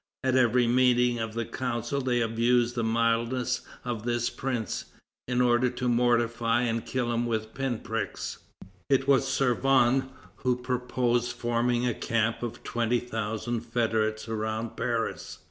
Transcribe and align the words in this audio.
At 0.23 0.35
every 0.35 0.65
meeting 0.65 1.19
of 1.19 1.35
the 1.35 1.45
Council 1.45 2.01
they 2.01 2.21
abused 2.21 2.73
the 2.73 2.83
mildness 2.83 3.61
of 3.85 4.01
this 4.01 4.31
prince, 4.31 4.85
in 5.27 5.41
order 5.41 5.69
to 5.69 5.87
mortify 5.87 6.63
and 6.63 6.83
kill 6.83 7.13
him 7.13 7.27
with 7.27 7.53
pin 7.53 7.77
pricks." 7.81 8.39
It 8.89 9.07
was 9.07 9.27
Servan 9.27 10.09
who 10.37 10.55
proposed 10.55 11.37
forming 11.37 11.85
a 11.85 11.93
camp 11.93 12.41
of 12.41 12.63
twenty 12.63 12.99
thousand 12.99 13.59
federates 13.61 14.27
around 14.27 14.75
Paris. 14.75 15.37